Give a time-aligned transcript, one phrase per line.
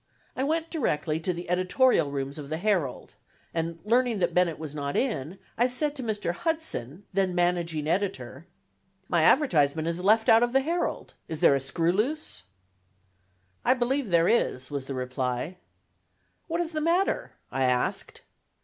[0.35, 3.13] I went directly to the editorial rooms of the Herald;
[3.53, 6.33] and learning that Bennett was not in, I said to Mr.
[6.33, 8.47] Hudson, then managing editor:
[9.07, 12.45] "My advertisement is left out of the Herald; is there a screw loose?"
[13.63, 15.57] "I believe there is," was the reply.
[16.47, 18.21] "What is the matter?" I asked.